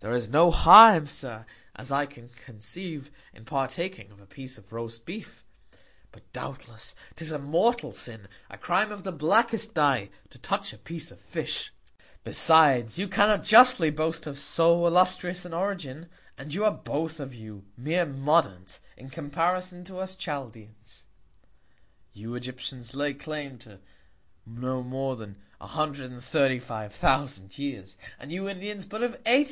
There 0.00 0.10
is 0.12 0.28
no 0.28 0.50
Harm, 0.50 1.06
Sir, 1.06 1.46
as 1.76 1.92
I 1.92 2.04
can 2.04 2.30
conceive, 2.30 3.12
in 3.32 3.44
partaking 3.44 4.10
of 4.10 4.20
a 4.20 4.26
Piece 4.26 4.58
of 4.58 4.72
roast 4.72 5.06
Beef; 5.06 5.44
but, 6.10 6.24
doubtless, 6.32 6.96
'tis 7.14 7.30
a 7.30 7.38
mortal 7.38 7.92
Sin, 7.92 8.26
a 8.50 8.58
Crime 8.58 8.90
of 8.90 9.04
the 9.04 9.12
blackest 9.12 9.74
Dye, 9.74 10.10
to 10.30 10.38
touch 10.40 10.72
a 10.72 10.78
Piece 10.78 11.12
of 11.12 11.20
Fish. 11.20 11.72
Besides, 12.24 12.98
you 12.98 13.06
cannot 13.06 13.44
justly 13.44 13.88
boast 13.88 14.26
of 14.26 14.36
so 14.36 14.84
illustrious 14.84 15.44
an 15.44 15.54
Origin, 15.54 16.08
and 16.36 16.52
you 16.52 16.64
are 16.64 16.72
both 16.72 17.20
of 17.20 17.32
you 17.32 17.64
mere 17.76 18.04
Moderns, 18.04 18.80
in 18.96 19.10
Comparison 19.10 19.84
to 19.84 19.98
us 20.00 20.16
Chaldeans, 20.16 21.04
You 22.12 22.34
Egyptians 22.34 22.96
lay 22.96 23.14
claim 23.14 23.58
to 23.58 23.78
no 24.44 24.82
more 24.82 25.14
than 25.14 25.36
135,000 25.58 27.56
Years, 27.56 27.96
and 28.18 28.32
you 28.32 28.48
Indians, 28.48 28.84
but 28.84 29.04
of 29.04 29.12
80,000. 29.24 29.46